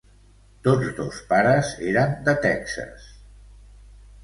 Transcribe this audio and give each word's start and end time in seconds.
Tots 0.67 0.87
dos 0.99 1.19
pares 1.33 1.69
eren 1.93 2.17
de 2.29 2.37
Texas. 2.49 3.07